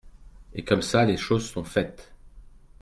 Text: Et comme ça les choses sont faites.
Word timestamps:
Et 0.55 0.63
comme 0.65 0.81
ça 0.81 1.05
les 1.05 1.15
choses 1.15 1.47
sont 1.47 1.63
faites. 1.63 2.11